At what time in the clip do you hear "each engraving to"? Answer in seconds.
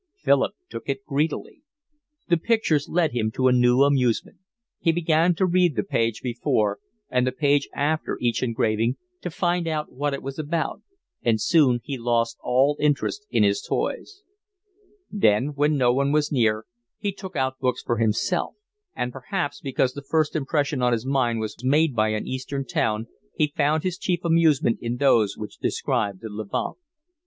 8.19-9.29